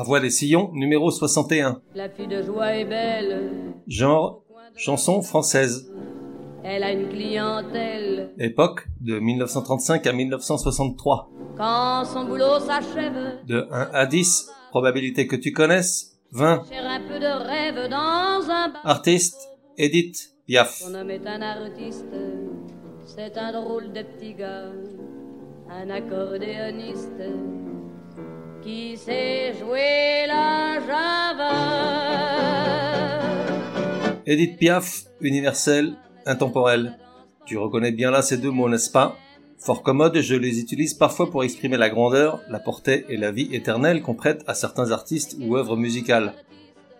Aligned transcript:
La 0.00 0.04
voix 0.04 0.20
des 0.20 0.30
sillons, 0.30 0.70
numéro 0.72 1.10
61. 1.10 1.82
La 1.94 2.08
fille 2.08 2.26
de 2.26 2.42
joie 2.42 2.74
est 2.74 2.86
belle. 2.86 3.74
Genre, 3.86 4.42
chanson 4.74 5.20
française. 5.20 5.92
Elle 6.64 6.84
a 6.84 6.90
une 6.90 7.10
clientèle. 7.10 8.30
Époque, 8.38 8.88
de 9.02 9.18
1935 9.18 10.06
à 10.06 10.12
1963. 10.14 11.30
Quand 11.58 12.06
son 12.06 12.24
boulot 12.24 12.60
s'achève. 12.60 13.44
De 13.46 13.68
1 13.70 13.90
à 13.92 14.06
10, 14.06 14.50
probabilité 14.70 15.26
que 15.26 15.36
tu 15.36 15.52
connaisses, 15.52 16.18
20. 16.32 16.62
Cher 16.66 16.82
un 16.82 17.00
peu 17.00 17.18
de 17.18 17.26
rêve 17.26 17.90
dans 17.90 18.50
un 18.50 18.68
bar. 18.70 18.80
Artiste, 18.82 19.50
Edith 19.76 20.30
Piaf. 20.46 20.76
Son 20.76 20.94
homme 20.94 21.10
est 21.10 21.26
un 21.26 21.42
artiste. 21.42 22.06
C'est 23.04 23.36
un 23.36 23.52
drôle 23.52 23.92
de 23.92 24.00
petit 24.00 24.32
gars. 24.32 24.72
Un 25.68 25.90
accordéoniste. 25.90 27.20
Qui 28.62 28.96
sait 28.98 29.54
jouer 29.58 30.26
la 30.26 30.78
java? 30.80 31.52
Edith 34.26 34.58
Piaf, 34.58 35.04
universel, 35.22 35.94
intemporel. 36.26 36.98
Tu 37.46 37.56
reconnais 37.56 37.92
bien 37.92 38.10
là 38.10 38.20
ces 38.20 38.36
deux 38.36 38.50
mots, 38.50 38.68
n'est-ce 38.68 38.90
pas? 38.90 39.16
Fort 39.58 39.82
commode, 39.82 40.20
je 40.20 40.34
les 40.34 40.60
utilise 40.60 40.92
parfois 40.92 41.30
pour 41.30 41.42
exprimer 41.42 41.78
la 41.78 41.88
grandeur, 41.88 42.40
la 42.50 42.58
portée 42.58 43.06
et 43.08 43.16
la 43.16 43.30
vie 43.30 43.48
éternelle 43.52 44.02
qu'on 44.02 44.14
prête 44.14 44.44
à 44.46 44.54
certains 44.54 44.90
artistes 44.90 45.36
ou 45.40 45.56
œuvres 45.56 45.76
musicales. 45.76 46.34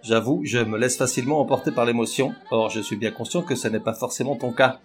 J'avoue, 0.02 0.40
je 0.44 0.58
me 0.60 0.78
laisse 0.78 0.96
facilement 0.96 1.40
emporter 1.40 1.72
par 1.72 1.84
l'émotion, 1.84 2.32
or 2.50 2.70
je 2.70 2.80
suis 2.80 2.96
bien 2.96 3.10
conscient 3.10 3.42
que 3.42 3.54
ce 3.54 3.68
n'est 3.68 3.80
pas 3.80 3.92
forcément 3.92 4.36
ton 4.36 4.52
cas. 4.52 4.80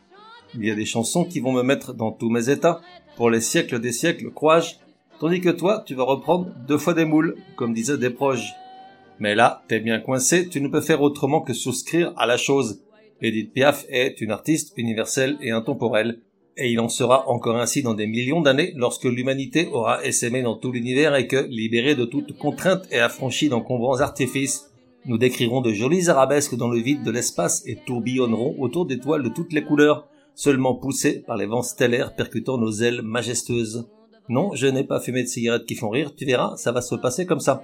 Il 0.54 0.66
y 0.66 0.72
a 0.72 0.76
des 0.76 0.86
chansons 0.86 1.24
qui 1.24 1.40
vont 1.40 1.54
me 1.54 1.64
mettre 1.64 1.94
dans 1.94 2.12
tous 2.12 2.30
mes 2.30 2.50
états, 2.50 2.82
pour 3.16 3.30
les 3.30 3.40
siècles 3.40 3.80
des 3.80 3.94
siècles, 3.94 4.30
crois-je, 4.32 4.76
tandis 5.20 5.42
que 5.42 5.50
toi, 5.50 5.84
tu 5.86 5.96
vas 5.96 6.04
reprendre 6.04 6.48
deux 6.68 6.78
fois 6.78 6.94
des 6.94 7.06
moules, 7.06 7.36
comme 7.56 7.74
disaient 7.74 7.98
des 7.98 8.10
proches. 8.10 8.54
Mais 9.20 9.36
là, 9.36 9.64
t'es 9.68 9.80
bien 9.80 10.00
coincé, 10.00 10.50
tu 10.50 10.62
ne 10.62 10.68
peux 10.68 10.82
faire 10.82 11.02
autrement 11.02 11.42
que 11.42 11.54
souscrire 11.54 12.14
à 12.18 12.26
la 12.26 12.38
chose. 12.38 12.82
Edith 13.22 13.54
Piaf 13.54 13.86
est 13.90 14.20
une 14.22 14.32
artiste 14.32 14.74
universelle 14.78 15.38
et 15.42 15.52
intemporelle, 15.52 16.20
et 16.58 16.72
il 16.72 16.80
en 16.80 16.90
sera 16.90 17.28
encore 17.30 17.58
ainsi 17.58 17.82
dans 17.82 17.94
des 17.94 18.08
millions 18.08 18.42
d'années 18.42 18.74
lorsque 18.76 19.06
l'humanité 19.06 19.68
aura 19.68 20.06
essaimé 20.06 20.42
dans 20.42 20.56
tout 20.56 20.72
l'univers 20.72 21.16
et 21.16 21.28
que, 21.28 21.48
libérée 21.50 21.96
de 21.96 22.06
toute 22.06 22.38
contrainte 22.38 22.88
et 22.92 23.00
affranchie 23.00 23.50
d'encombrants 23.50 24.00
artifices, 24.00 24.72
nous 25.06 25.18
décrirons 25.18 25.62
de 25.62 25.72
jolies 25.72 26.10
arabesques 26.10 26.56
dans 26.56 26.70
le 26.70 26.80
vide 26.80 27.04
de 27.04 27.12
l'espace 27.12 27.64
et 27.66 27.78
tourbillonnerons 27.86 28.56
autour 28.60 28.86
d'étoiles 28.86 29.24
de 29.24 29.30
toutes 29.30 29.54
les 29.54 29.64
couleurs, 29.64 30.08
seulement 30.34 30.76
poussées 30.76 31.24
par 31.26 31.38
les 31.38 31.46
vents 31.46 31.62
stellaires 31.62 32.16
percutant 32.16 32.58
nos 32.58 32.72
ailes 32.72 33.02
majestueuses. 33.02 33.88
Non, 34.28 34.56
je 34.56 34.66
n'ai 34.68 34.84
pas 34.84 35.00
fumé 35.00 35.22
de 35.22 35.28
cigarettes 35.28 35.66
qui 35.66 35.76
font 35.76 35.90
rire, 35.90 36.14
tu 36.16 36.26
verras, 36.26 36.56
ça 36.58 36.72
va 36.72 36.82
se 36.82 36.96
passer 36.96 37.26
comme 37.26 37.40
ça. 37.40 37.62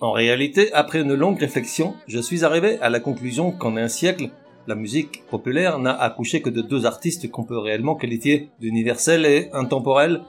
En 0.00 0.12
réalité, 0.12 0.72
après 0.72 1.00
une 1.00 1.14
longue 1.14 1.38
réflexion, 1.38 1.94
je 2.06 2.18
suis 2.18 2.44
arrivé 2.44 2.78
à 2.80 2.88
la 2.88 3.00
conclusion 3.00 3.50
qu'en 3.50 3.76
un 3.76 3.88
siècle, 3.88 4.30
la 4.66 4.74
musique 4.74 5.24
populaire 5.26 5.78
n'a 5.78 5.92
accouché 5.92 6.42
que 6.42 6.50
de 6.50 6.62
deux 6.62 6.86
artistes 6.86 7.30
qu'on 7.30 7.44
peut 7.44 7.58
réellement 7.58 7.94
qualifier 7.94 8.50
d'universels 8.60 9.26
et 9.26 9.50
intemporels, 9.52 10.22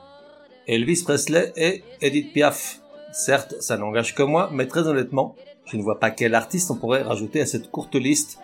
Elvis 0.68 1.04
Presley 1.04 1.54
et 1.56 1.84
Edith 2.02 2.34
Piaf. 2.34 2.82
Certes, 3.14 3.56
ça 3.62 3.78
n'engage 3.78 4.14
que 4.14 4.24
moi, 4.24 4.50
mais 4.52 4.68
très 4.68 4.88
honnêtement, 4.88 5.36
je 5.66 5.78
ne 5.78 5.82
vois 5.82 6.00
pas 6.00 6.12
quel 6.12 6.36
artiste 6.36 6.70
on 6.70 6.76
pourrait 6.76 7.02
rajouter 7.02 7.42
à 7.42 7.46
cette 7.46 7.72
courte 7.72 7.96
liste, 7.96 8.40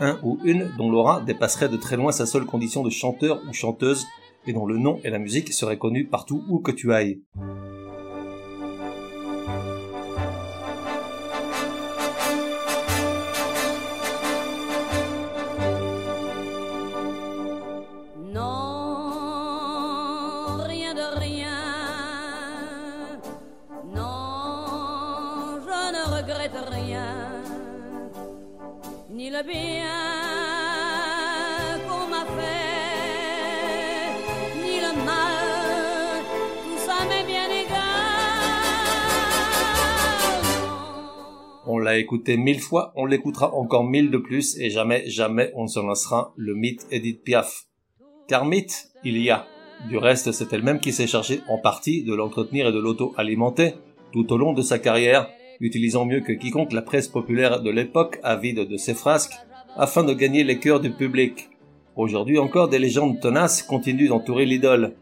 un 0.00 0.18
ou 0.22 0.38
une 0.44 0.70
dont 0.76 0.90
l'aura 0.90 1.20
dépasserait 1.20 1.68
de 1.68 1.76
très 1.76 1.96
loin 1.96 2.12
sa 2.12 2.26
seule 2.26 2.44
condition 2.44 2.82
de 2.82 2.90
chanteur 2.90 3.40
ou 3.48 3.52
chanteuse, 3.52 4.04
et 4.48 4.52
dont 4.52 4.66
le 4.66 4.78
nom 4.78 5.00
et 5.04 5.10
la 5.10 5.18
musique 5.18 5.52
seraient 5.52 5.78
connus 5.78 6.06
partout 6.06 6.42
où 6.48 6.58
que 6.60 6.72
tu 6.72 6.92
ailles. 6.92 7.20
Non, 18.32 18.44
rien 20.66 20.94
de 20.94 21.18
rien. 21.18 21.58
Non, 23.94 25.60
je 25.60 25.92
ne 25.92 26.02
regrette 26.16 26.58
rien. 26.70 27.08
Ni 29.10 29.28
le 29.30 29.42
bien 29.46 30.17
l'a 41.88 41.98
écouté 41.98 42.36
mille 42.36 42.60
fois, 42.60 42.92
on 42.96 43.06
l'écoutera 43.06 43.54
encore 43.54 43.82
mille 43.84 44.10
de 44.10 44.18
plus, 44.18 44.58
et 44.60 44.68
jamais, 44.68 45.08
jamais 45.08 45.50
on 45.54 45.62
ne 45.62 45.68
se 45.68 45.80
lancera 45.80 46.34
le 46.36 46.54
mythe 46.54 46.86
Edith 46.90 47.22
Piaf. 47.24 47.64
Car 48.28 48.44
mythe, 48.44 48.90
il 49.04 49.16
y 49.16 49.30
a. 49.30 49.46
Du 49.88 49.96
reste, 49.96 50.32
c'est 50.32 50.52
elle-même 50.52 50.80
qui 50.80 50.92
s'est 50.92 51.06
chargée 51.06 51.40
en 51.48 51.56
partie 51.56 52.02
de 52.02 52.14
l'entretenir 52.14 52.68
et 52.68 52.72
de 52.72 52.78
l'auto-alimenter 52.78 53.72
tout 54.12 54.30
au 54.32 54.36
long 54.36 54.52
de 54.52 54.60
sa 54.60 54.78
carrière, 54.78 55.30
utilisant 55.60 56.04
mieux 56.04 56.20
que 56.20 56.32
quiconque 56.32 56.72
la 56.72 56.82
presse 56.82 57.08
populaire 57.08 57.62
de 57.62 57.70
l'époque, 57.70 58.18
avide 58.22 58.68
de 58.68 58.76
ses 58.76 58.94
frasques, 58.94 59.38
afin 59.76 60.04
de 60.04 60.12
gagner 60.12 60.44
les 60.44 60.58
cœurs 60.58 60.80
du 60.80 60.90
public. 60.90 61.48
Aujourd'hui 61.96 62.38
encore, 62.38 62.68
des 62.68 62.78
légendes 62.78 63.18
tenaces 63.18 63.62
continuent 63.62 64.08
d'entourer 64.08 64.44
l'idole. 64.44 64.94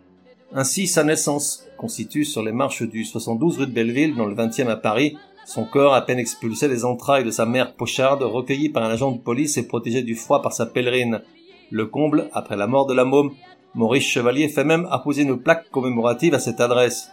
Ainsi, 0.53 0.87
sa 0.87 1.03
naissance 1.03 1.67
constitue 1.79 2.25
sur 2.25 2.45
les 2.45 2.53
marches 2.53 2.85
du 2.85 3.05
72 3.05 3.59
rue 3.59 3.67
de 3.67 3.73
Belleville, 3.73 4.15
dans 4.15 4.27
le 4.27 4.37
20e 4.37 4.69
à 4.69 4.77
Paris, 4.77 5.17
son 5.47 5.65
corps 5.65 5.95
à 5.95 6.05
peine 6.05 6.19
expulsé 6.19 6.69
des 6.69 6.85
entrailles 6.85 7.25
de 7.25 7.31
sa 7.31 7.47
mère 7.47 7.75
pocharde, 7.75 8.23
recueilli 8.23 8.69
par 8.69 8.83
un 8.83 8.91
agent 8.91 9.13
de 9.13 9.19
police 9.19 9.57
et 9.57 9.67
protégé 9.67 10.03
du 10.03 10.17
froid 10.17 10.43
par 10.43 10.53
sa 10.53 10.67
pèlerine. 10.67 11.23
Le 11.71 11.87
comble, 11.87 12.29
après 12.33 12.57
la 12.57 12.67
mort 12.67 12.87
de 12.87 12.95
la 12.95 13.05
môme, 13.05 13.31
Maurice 13.75 14.05
Chevalier 14.05 14.49
fait 14.49 14.65
même 14.65 14.89
apposer 14.91 15.23
une 15.23 15.39
plaque 15.39 15.71
commémorative 15.71 16.35
à 16.35 16.41
cette 16.41 16.61
adresse. 16.61 17.11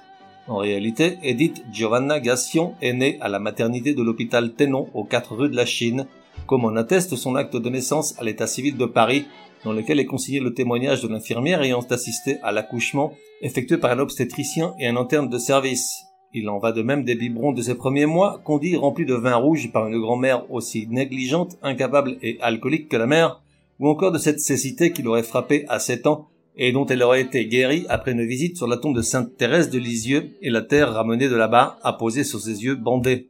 En 0.48 0.58
réalité, 0.58 1.20
Edith 1.22 1.64
Giovanna 1.72 2.20
Gassion 2.20 2.74
est 2.82 2.94
née 2.94 3.18
à 3.22 3.30
la 3.30 3.38
maternité 3.38 3.94
de 3.94 4.02
l'hôpital 4.02 4.54
Ténon 4.54 4.90
aux 4.96 5.04
4 5.04 5.36
rues 5.36 5.50
de 5.50 5.56
la 5.56 5.68
Chine, 5.68 6.08
comme 6.48 6.66
en 6.66 6.76
atteste 6.76 7.16
son 7.16 7.36
acte 7.36 7.56
de 7.56 7.70
naissance 7.70 8.20
à 8.20 8.24
l'état 8.24 8.48
civil 8.48 8.78
de 8.78 8.86
Paris, 8.86 9.26
dans 9.64 9.74
lequel 9.74 10.00
est 10.00 10.06
consigné 10.06 10.40
le 10.40 10.56
témoignage 10.56 11.04
de 11.04 11.08
l'infirmière 11.08 11.62
ayant 11.62 11.86
assisté 11.88 12.40
à 12.42 12.52
l'accouchement 12.52 13.14
effectué 13.42 13.78
par 13.78 13.92
un 13.92 14.00
obstétricien 14.00 14.74
et 14.80 14.88
un 14.88 14.98
interne 14.98 15.30
de 15.30 15.38
service. 15.38 16.04
Il 16.36 16.50
en 16.50 16.58
va 16.58 16.72
de 16.72 16.82
même 16.82 17.04
des 17.04 17.14
biberons 17.14 17.52
de 17.52 17.62
ses 17.62 17.76
premiers 17.76 18.08
mois, 18.08 18.42
qu'on 18.44 18.58
dit 18.58 18.76
remplis 18.76 19.06
de 19.06 19.14
vin 19.14 19.36
rouge 19.36 19.72
par 19.72 19.88
une 19.88 20.00
grand-mère 20.00 20.52
aussi 20.52 20.88
négligente, 20.88 21.58
incapable 21.62 22.18
et 22.24 22.40
alcoolique 22.42 22.90
que 22.90 22.98
la 22.98 23.06
mère, 23.06 23.42
ou 23.80 23.88
encore 23.88 24.12
de 24.12 24.18
cette 24.18 24.40
cécité 24.40 24.92
qui 24.92 25.04
l'aurait 25.04 25.22
frappée 25.22 25.66
à 25.68 25.78
sept 25.78 26.08
ans 26.08 26.30
et 26.56 26.72
dont 26.72 26.86
elle 26.86 27.04
aurait 27.04 27.22
été 27.22 27.46
guérie 27.46 27.86
après 27.90 28.12
une 28.12 28.26
visite 28.26 28.58
sur 28.58 28.68
la 28.68 28.78
tombe 28.78 28.96
de 28.96 29.02
Sainte 29.02 29.38
Thérèse 29.38 29.70
de 29.70 29.80
Lisieux 29.80 30.32
et 30.42 30.50
la 30.50 30.62
terre 30.62 30.94
ramenée 30.94 31.28
de 31.28 31.36
là-bas 31.36 31.78
apposée 31.84 32.24
sur 32.24 32.40
ses 32.40 32.64
yeux 32.64 32.76
bandés. 32.76 33.28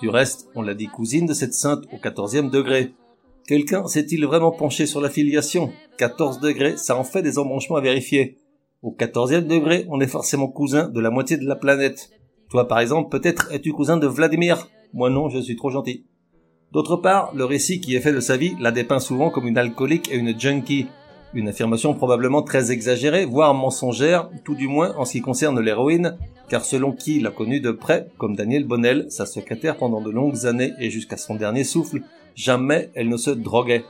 Du 0.00 0.08
reste, 0.08 0.48
on 0.54 0.62
l'a 0.62 0.74
dit 0.74 0.86
cousine 0.86 1.26
de 1.26 1.34
cette 1.34 1.54
sainte 1.54 1.84
au 1.92 1.98
quatorzième 1.98 2.50
degré. 2.50 2.92
Quelqu'un 3.46 3.86
s'est-il 3.86 4.24
vraiment 4.26 4.52
penché 4.52 4.86
sur 4.86 5.00
la 5.00 5.10
filiation 5.10 5.72
14 5.98 6.38
degrés, 6.40 6.76
ça 6.76 6.96
en 6.96 7.04
fait 7.04 7.22
des 7.22 7.38
embranchements 7.38 7.76
à 7.76 7.80
vérifier. 7.80 8.36
Au 8.80 8.92
quatorzième 8.92 9.48
degré, 9.48 9.86
on 9.88 10.00
est 10.00 10.06
forcément 10.06 10.46
cousin 10.46 10.88
de 10.88 11.00
la 11.00 11.10
moitié 11.10 11.36
de 11.36 11.44
la 11.44 11.56
planète. 11.56 12.10
Toi, 12.48 12.68
par 12.68 12.78
exemple, 12.78 13.08
peut-être 13.10 13.52
es-tu 13.52 13.72
cousin 13.72 13.96
de 13.96 14.06
Vladimir. 14.06 14.68
Moi 14.94 15.10
non, 15.10 15.28
je 15.28 15.40
suis 15.40 15.56
trop 15.56 15.70
gentil. 15.70 16.06
D'autre 16.70 16.94
part, 16.94 17.34
le 17.34 17.44
récit 17.44 17.80
qui 17.80 17.96
est 17.96 18.00
fait 18.00 18.12
de 18.12 18.20
sa 18.20 18.36
vie 18.36 18.54
la 18.60 18.70
dépeint 18.70 19.00
souvent 19.00 19.30
comme 19.30 19.48
une 19.48 19.58
alcoolique 19.58 20.12
et 20.12 20.16
une 20.16 20.38
junkie. 20.38 20.86
Une 21.34 21.48
affirmation 21.48 21.92
probablement 21.92 22.42
très 22.42 22.70
exagérée, 22.70 23.24
voire 23.24 23.52
mensongère, 23.52 24.30
tout 24.44 24.54
du 24.54 24.68
moins 24.68 24.94
en 24.96 25.04
ce 25.04 25.12
qui 25.12 25.22
concerne 25.22 25.58
l'héroïne, 25.60 26.16
car 26.48 26.64
selon 26.64 26.92
qui 26.92 27.18
l'a 27.18 27.32
connue 27.32 27.60
de 27.60 27.72
près, 27.72 28.06
comme 28.16 28.36
Daniel 28.36 28.64
Bonnel, 28.64 29.06
sa 29.10 29.26
secrétaire 29.26 29.76
pendant 29.76 30.00
de 30.00 30.10
longues 30.10 30.46
années 30.46 30.72
et 30.78 30.88
jusqu'à 30.88 31.16
son 31.16 31.34
dernier 31.34 31.64
souffle, 31.64 32.02
jamais 32.36 32.90
elle 32.94 33.08
ne 33.08 33.16
se 33.16 33.30
droguait. 33.30 33.84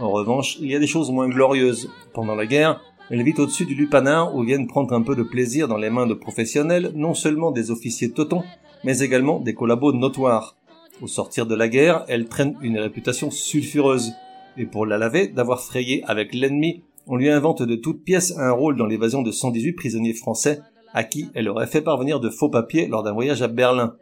En 0.00 0.10
revanche, 0.10 0.58
il 0.60 0.72
y 0.72 0.74
a 0.74 0.80
des 0.80 0.88
choses 0.88 1.12
moins 1.12 1.28
glorieuses. 1.28 1.88
Pendant 2.12 2.34
la 2.34 2.46
guerre, 2.46 2.80
Elle 3.10 3.22
vit 3.22 3.34
au-dessus 3.36 3.66
du 3.66 3.74
lupanar 3.74 4.34
où 4.34 4.42
viennent 4.42 4.66
prendre 4.66 4.94
un 4.94 5.02
peu 5.02 5.14
de 5.14 5.22
plaisir 5.22 5.68
dans 5.68 5.76
les 5.76 5.90
mains 5.90 6.06
de 6.06 6.14
professionnels, 6.14 6.92
non 6.94 7.12
seulement 7.12 7.52
des 7.52 7.70
officiers 7.70 8.12
totons, 8.12 8.44
mais 8.82 9.00
également 9.00 9.40
des 9.40 9.54
collabos 9.54 9.92
notoires. 9.92 10.56
Au 11.02 11.06
sortir 11.06 11.46
de 11.46 11.54
la 11.54 11.68
guerre, 11.68 12.04
elle 12.08 12.28
traîne 12.28 12.56
une 12.62 12.78
réputation 12.78 13.30
sulfureuse. 13.30 14.12
Et 14.56 14.64
pour 14.64 14.86
la 14.86 14.96
laver 14.96 15.28
d'avoir 15.28 15.60
frayé 15.60 16.02
avec 16.06 16.32
l'ennemi, 16.32 16.82
on 17.06 17.16
lui 17.16 17.28
invente 17.28 17.62
de 17.62 17.74
toutes 17.74 18.04
pièces 18.04 18.38
un 18.38 18.52
rôle 18.52 18.76
dans 18.76 18.86
l'évasion 18.86 19.20
de 19.20 19.32
118 19.32 19.72
prisonniers 19.72 20.14
français 20.14 20.60
à 20.94 21.04
qui 21.04 21.28
elle 21.34 21.48
aurait 21.48 21.66
fait 21.66 21.82
parvenir 21.82 22.20
de 22.20 22.30
faux 22.30 22.48
papiers 22.48 22.86
lors 22.86 23.02
d'un 23.02 23.12
voyage 23.12 23.42
à 23.42 23.48
Berlin. 23.48 23.96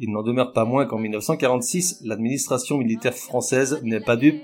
Il 0.00 0.10
n'en 0.10 0.22
demeure 0.22 0.52
pas 0.52 0.64
moins 0.64 0.86
qu'en 0.86 0.98
1946, 0.98 2.00
l'administration 2.04 2.78
militaire 2.78 3.14
française 3.14 3.80
n'est 3.84 4.00
pas 4.00 4.16
dupe 4.16 4.40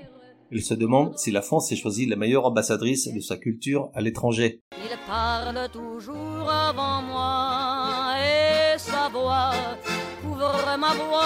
il 0.51 0.63
se 0.63 0.73
demande 0.73 1.17
si 1.17 1.31
la 1.31 1.41
France 1.41 1.71
ait 1.71 1.75
choisi 1.75 2.05
la 2.05 2.15
meilleure 2.15 2.45
ambassadrice 2.45 3.11
de 3.13 3.19
sa 3.19 3.37
culture 3.37 3.89
à 3.93 4.01
l'étranger. 4.01 4.61
Il 4.77 4.97
parle 5.07 5.69
toujours 5.71 6.49
avant 6.49 7.01
moi 7.01 8.15
et 8.19 8.77
sa 8.77 9.09
voix 9.09 9.51
couvre 10.21 10.77
ma 10.77 10.93
voix. 10.93 11.21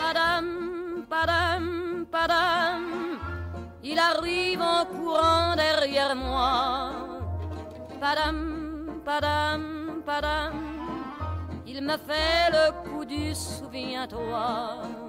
Padam, 0.00 1.06
padam, 1.08 2.06
padam, 2.10 2.84
il 3.82 3.98
arrive 3.98 4.60
en 4.60 4.84
courant 4.86 5.56
derrière 5.56 6.14
moi. 6.14 6.90
Padam, 8.00 9.00
padam, 9.04 10.02
padam, 10.04 10.52
il 11.66 11.80
me 11.82 11.96
fait 11.96 12.50
le 12.50 12.72
coup 12.88 13.04
du 13.04 13.34
souviens-toi. 13.34 15.07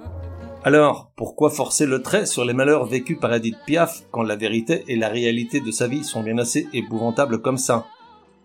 Alors, 0.62 1.10
pourquoi 1.16 1.48
forcer 1.48 1.86
le 1.86 2.02
trait 2.02 2.26
sur 2.26 2.44
les 2.44 2.52
malheurs 2.52 2.84
vécus 2.84 3.18
par 3.18 3.32
Edith 3.32 3.56
Piaf 3.64 4.02
quand 4.10 4.22
la 4.22 4.36
vérité 4.36 4.84
et 4.88 4.96
la 4.96 5.08
réalité 5.08 5.60
de 5.60 5.70
sa 5.70 5.88
vie 5.88 6.04
sont 6.04 6.22
bien 6.22 6.36
assez 6.36 6.68
épouvantables 6.74 7.40
comme 7.40 7.56
ça? 7.56 7.86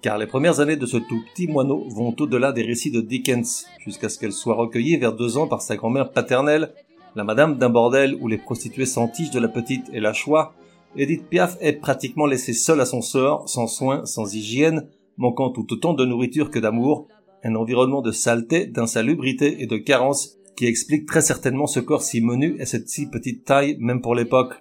Car 0.02 0.18
les 0.18 0.26
premières 0.26 0.62
années 0.62 0.78
de 0.78 0.86
ce 0.86 0.96
tout 0.96 1.22
petit 1.34 1.48
moineau 1.48 1.84
vont 1.90 2.16
au-delà 2.18 2.54
des 2.54 2.62
récits 2.62 2.92
de 2.92 3.02
Dickens, 3.02 3.66
jusqu'à 3.80 4.08
ce 4.08 4.18
qu'elle 4.18 4.32
soit 4.32 4.56
recueillie 4.56 4.96
vers 4.96 5.12
deux 5.12 5.38
ans 5.38 5.50
par 5.50 5.62
sa 5.62 5.76
grand-mère 5.76 6.14
paternelle, 6.14 6.74
la 7.18 7.26
madame 7.26 7.58
d'un 7.58 7.70
bordel 7.70 8.16
où 8.22 8.30
les 8.30 8.38
prostituées 8.38 8.86
s'entichent 8.86 9.32
de 9.32 9.40
la 9.42 9.50
petite 9.50 9.90
et 9.92 10.00
la 10.00 10.14
choix, 10.14 10.54
Edith 10.96 11.28
Piaf 11.28 11.58
est 11.60 11.74
pratiquement 11.74 12.28
laissée 12.28 12.54
seule 12.54 12.80
à 12.80 12.86
son 12.86 13.02
sort, 13.02 13.50
sans 13.50 13.68
soins, 13.68 14.06
sans 14.06 14.34
hygiène, 14.34 14.88
manquant 15.18 15.50
tout 15.50 15.68
autant 15.74 15.94
de 15.94 16.06
nourriture 16.06 16.50
que 16.50 16.60
d'amour, 16.60 17.10
un 17.44 17.56
environnement 17.56 18.02
de 18.02 18.14
saleté, 18.14 18.68
d'insalubrité 18.68 19.62
et 19.62 19.68
de 19.68 19.76
carence 19.76 20.38
qui 20.56 20.66
explique 20.66 21.06
très 21.06 21.22
certainement 21.22 21.68
ce 21.68 21.80
corps 21.80 22.04
si 22.04 22.22
menu 22.22 22.56
et 22.60 22.66
cette 22.66 22.90
si 22.90 23.08
petite 23.10 23.44
taille 23.44 23.78
même 23.80 24.02
pour 24.02 24.16
l'époque. 24.16 24.54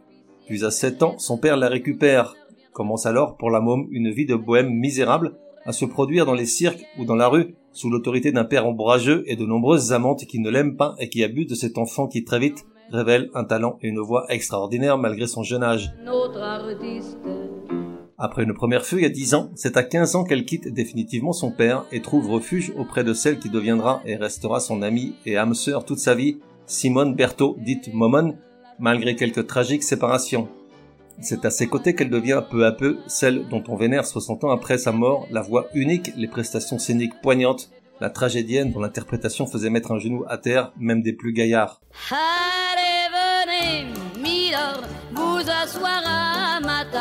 Puis 0.47 0.65
à 0.65 0.71
7 0.71 1.03
ans, 1.03 1.19
son 1.19 1.39
père 1.39 1.57
la 1.57 1.69
récupère. 1.69 2.35
Commence 2.73 3.07
alors 3.07 3.37
pour 3.37 3.51
la 3.51 3.61
môme 3.61 3.87
une 3.91 4.11
vie 4.11 4.27
de 4.27 4.35
bohème 4.35 4.71
misérable 4.71 5.37
à 5.65 5.73
se 5.73 5.85
produire 5.85 6.27
dans 6.27 6.35
les 6.35 6.47
cirques 6.47 6.85
ou 6.99 7.05
dans 7.05 7.15
la 7.15 7.29
rue 7.29 7.55
sous 7.73 7.91
l'autorité 7.91 8.33
d'un 8.33 8.45
père 8.45 8.67
ombrageux 8.67 9.25
et 9.27 9.37
de 9.37 9.47
nombreuses 9.47 9.93
amantes 9.93 10.27
qui 10.27 10.39
ne 10.39 10.51
l'aiment 10.51 10.77
pas 10.77 10.95
et 10.99 11.09
qui 11.09 11.25
abusent 11.25 11.49
de 11.49 11.55
cet 11.55 11.79
enfant 11.79 12.07
qui 12.07 12.25
très 12.25 12.39
vite 12.39 12.65
révèle 12.91 13.31
un 13.35 13.45
talent 13.45 13.79
et 13.83 13.89
une 13.89 14.01
voix 14.01 14.27
extraordinaire 14.29 14.99
malgré 14.99 15.27
son 15.27 15.43
jeune 15.43 15.63
âge. 15.63 15.93
Après 18.17 18.45
une 18.45 18.55
première 18.55 18.87
fugue 18.87 19.05
à 19.05 19.09
10 19.09 19.35
ans, 19.35 19.51
c'est 19.57 19.77
à 19.77 19.83
15 19.83 20.15
ans 20.15 20.23
qu'elle 20.23 20.45
quitte 20.45 20.73
définitivement 20.73 21.33
son 21.33 21.51
père 21.51 21.85
et 21.91 22.01
trouve 22.01 22.31
refuge 22.31 22.73
auprès 22.77 23.03
de 23.03 23.13
celle 23.13 23.41
qui 23.41 23.51
deviendra 23.51 24.03
et 24.05 24.15
restera 24.15 24.61
son 24.61 24.83
amie 24.83 25.17
et 25.27 25.37
âme 25.37 25.55
sœur 25.55 25.85
toute 25.85 25.99
sa 25.99 26.15
vie, 26.15 26.39
Simone 26.67 27.17
Berthaud, 27.17 27.57
dite 27.59 27.93
Momon, 27.93 28.37
malgré 28.79 29.17
quelques 29.17 29.49
tragiques 29.49 29.83
séparations. 29.83 30.49
C'est 31.21 31.45
à 31.45 31.51
ses 31.51 31.67
côtés 31.67 31.97
qu'elle 31.97 32.11
devient 32.11 32.43
peu 32.49 32.65
à 32.65 32.73
peu 32.73 32.99
celle 33.09 33.49
dont 33.49 33.65
on 33.67 33.77
vénère 33.77 34.07
60 34.07 34.45
ans 34.45 34.51
après 34.51 34.79
sa 34.79 34.93
mort 34.93 35.27
la 35.33 35.43
voix 35.43 35.67
unique, 35.75 36.13
les 36.17 36.29
prestations 36.29 36.79
scéniques 36.79 37.21
poignantes, 37.21 37.71
la 38.01 38.11
tragédienne 38.11 38.71
dont 38.71 38.81
l'interprétation 38.81 39.47
faisait 39.47 39.71
mettre 39.71 39.91
un 39.91 39.99
genou 39.99 40.25
à 40.29 40.39
terre 40.39 40.73
même 40.79 41.03
des 41.03 41.13
plus 41.13 41.33
gaillards. 41.33 41.81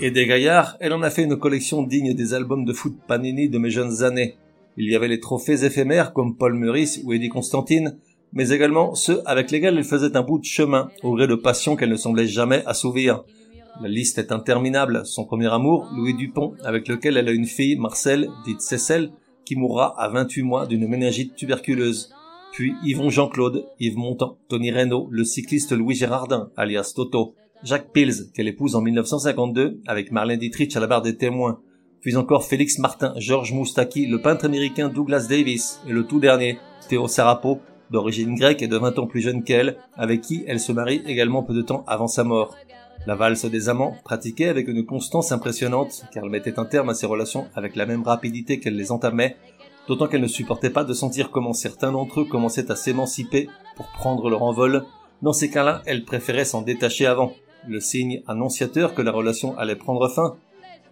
et 0.00 0.10
des 0.10 0.26
gaillards, 0.26 0.76
elle 0.80 0.92
en 0.92 1.02
a 1.02 1.10
fait 1.10 1.22
une 1.22 1.38
collection 1.38 1.82
digne 1.82 2.14
des 2.14 2.34
albums 2.34 2.64
de 2.64 2.72
foot 2.72 2.96
Panini 3.06 3.48
de 3.48 3.58
mes 3.58 3.70
jeunes 3.70 4.02
années. 4.02 4.36
Il 4.76 4.90
y 4.90 4.96
avait 4.96 5.08
les 5.08 5.20
trophées 5.20 5.64
éphémères 5.64 6.12
comme 6.12 6.36
Paul 6.36 6.54
Meurice 6.54 7.00
ou 7.04 7.12
Eddie 7.12 7.28
Constantine, 7.28 7.98
mais 8.32 8.50
également 8.50 8.94
ceux 8.94 9.22
avec 9.24 9.50
lesquels 9.50 9.78
elle 9.78 9.84
faisait 9.84 10.16
un 10.16 10.22
bout 10.22 10.40
de 10.40 10.44
chemin, 10.44 10.90
au 11.02 11.14
gré 11.14 11.28
de 11.28 11.36
passion 11.36 11.76
qu'elle 11.76 11.90
ne 11.90 11.96
semblait 11.96 12.26
jamais 12.26 12.64
assouvir. 12.66 13.22
La 13.80 13.88
liste 13.88 14.18
est 14.18 14.32
interminable. 14.32 15.02
Son 15.04 15.24
premier 15.24 15.52
amour, 15.52 15.88
Louis 15.96 16.14
Dupont, 16.14 16.54
avec 16.64 16.88
lequel 16.88 17.16
elle 17.16 17.28
a 17.28 17.32
une 17.32 17.46
fille, 17.46 17.76
Marcel, 17.76 18.28
dite 18.44 18.60
Cécile, 18.60 19.12
qui 19.44 19.56
mourra 19.56 19.94
à 20.00 20.08
28 20.08 20.42
mois 20.42 20.66
d'une 20.66 20.88
méningite 20.88 21.36
tuberculeuse. 21.36 22.12
Puis 22.52 22.74
Yvon 22.84 23.10
Jean-Claude, 23.10 23.66
Yves 23.80 23.96
Montand, 23.96 24.38
Tony 24.48 24.70
Reynaud, 24.70 25.08
le 25.10 25.24
cycliste 25.24 25.72
Louis 25.72 25.96
Gérardin, 25.96 26.50
alias 26.56 26.92
Toto, 26.94 27.34
Jacques 27.64 27.92
Pils, 27.92 28.30
qu'elle 28.34 28.48
épouse 28.48 28.76
en 28.76 28.82
1952 28.82 29.80
avec 29.86 30.12
Marlène 30.12 30.38
Dietrich 30.38 30.76
à 30.76 30.80
la 30.80 30.86
barre 30.86 31.00
des 31.00 31.16
témoins, 31.16 31.60
puis 32.02 32.14
encore 32.16 32.44
Félix 32.44 32.78
Martin, 32.78 33.14
Georges 33.16 33.54
Moustaki, 33.54 34.06
le 34.06 34.20
peintre 34.20 34.44
américain 34.44 34.90
Douglas 34.90 35.26
Davis 35.30 35.80
et 35.88 35.92
le 35.92 36.04
tout 36.04 36.20
dernier, 36.20 36.58
Théo 36.90 37.08
Sarapo, 37.08 37.60
d'origine 37.90 38.34
grecque 38.34 38.60
et 38.60 38.68
de 38.68 38.76
20 38.76 38.98
ans 38.98 39.06
plus 39.06 39.22
jeune 39.22 39.42
qu'elle, 39.42 39.78
avec 39.96 40.20
qui 40.20 40.44
elle 40.46 40.60
se 40.60 40.72
marie 40.72 41.02
également 41.06 41.42
peu 41.42 41.54
de 41.54 41.62
temps 41.62 41.84
avant 41.86 42.06
sa 42.06 42.22
mort. 42.22 42.54
La 43.06 43.14
valse 43.14 43.46
des 43.46 43.70
amants, 43.70 43.96
pratiquée 44.04 44.48
avec 44.48 44.68
une 44.68 44.84
constance 44.84 45.32
impressionnante, 45.32 46.04
car 46.12 46.24
elle 46.24 46.30
mettait 46.30 46.58
un 46.58 46.66
terme 46.66 46.90
à 46.90 46.94
ses 46.94 47.06
relations 47.06 47.46
avec 47.54 47.76
la 47.76 47.86
même 47.86 48.02
rapidité 48.02 48.60
qu'elle 48.60 48.76
les 48.76 48.92
entamait, 48.92 49.36
d'autant 49.88 50.06
qu'elle 50.06 50.20
ne 50.20 50.26
supportait 50.26 50.68
pas 50.68 50.84
de 50.84 50.92
sentir 50.92 51.30
comment 51.30 51.54
certains 51.54 51.92
d'entre 51.92 52.20
eux 52.20 52.24
commençaient 52.26 52.70
à 52.70 52.76
s'émanciper 52.76 53.48
pour 53.74 53.86
prendre 53.88 54.28
leur 54.28 54.42
envol. 54.42 54.84
Dans 55.22 55.32
ces 55.32 55.48
cas-là, 55.48 55.80
elle 55.86 56.04
préférait 56.04 56.44
s'en 56.44 56.60
détacher 56.60 57.06
avant 57.06 57.32
le 57.68 57.80
signe 57.80 58.22
annonciateur 58.26 58.94
que 58.94 59.02
la 59.02 59.12
relation 59.12 59.56
allait 59.58 59.76
prendre 59.76 60.08
fin. 60.08 60.36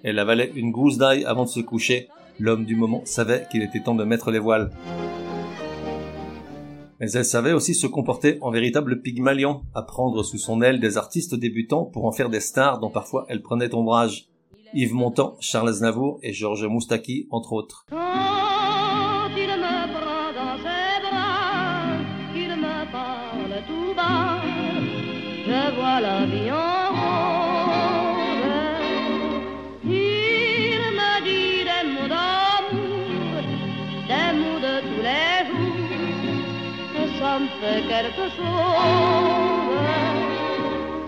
Elle 0.03 0.19
avalait 0.19 0.53
une 0.55 0.73
gousse 0.73 0.99
d'ail 0.99 1.25
avant 1.25 1.45
de 1.45 1.49
se 1.49 1.61
coucher. 1.61 2.09
L'homme 2.39 2.65
du 2.65 2.77
moment 2.77 3.03
savait 3.05 3.47
qu'il 3.51 3.63
était 3.63 3.81
temps 3.81 3.95
de 3.95 4.05
mettre 4.05 4.31
les 4.31 4.39
voiles. 4.39 4.71
Mais 7.01 7.11
elle 7.13 7.25
savait 7.25 7.53
aussi 7.53 7.75
se 7.75 7.87
comporter 7.87 8.39
en 8.43 8.51
véritable 8.51 9.03
pygmalion, 9.03 9.63
à 9.75 9.83
prendre 9.83 10.23
sous 10.23 10.39
son 10.39 10.63
aile 10.63 10.81
des 10.81 10.97
artistes 10.97 11.35
débutants 11.35 11.85
pour 11.85 12.05
en 12.05 12.13
faire 12.13 12.31
des 12.31 12.41
stars 12.41 12.79
dont 12.79 12.91
parfois 12.91 13.27
elle 13.29 13.43
prenait 13.43 13.75
ombrage. 13.75 14.29
Yves 14.75 14.95
Montand, 14.95 15.37
Charles 15.41 15.69
Aznavour 15.69 16.19
et 16.23 16.33
Georges 16.33 16.65
Moustaki, 16.65 17.27
entre 17.31 17.53
autres. 17.53 17.87